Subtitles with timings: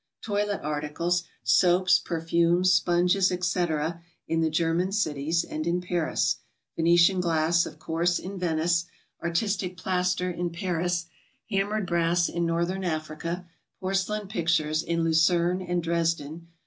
[0.23, 6.37] Toilet articles,— soaps, perfumes, sponges, etc.,— in the German cities, and in Paris.
[6.75, 8.85] Venetian glass, of course, in Venice.
[9.21, 11.05] Artistic plaster, in Paris.
[11.51, 13.45] Hammered brass, in Northern Africa.
[13.79, 16.47] Porcelain pictures, in Lucerne and Dresden.